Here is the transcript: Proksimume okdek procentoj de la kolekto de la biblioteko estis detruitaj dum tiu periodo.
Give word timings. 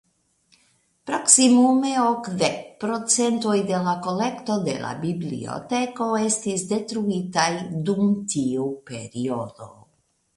Proksimume 1.09 1.89
okdek 2.03 2.55
procentoj 2.83 3.57
de 3.71 3.81
la 3.87 3.93
kolekto 4.07 4.55
de 4.69 4.75
la 4.85 4.93
biblioteko 5.03 6.07
estis 6.23 6.65
detruitaj 6.73 7.49
dum 7.91 8.09
tiu 8.33 8.65
periodo. 8.89 9.69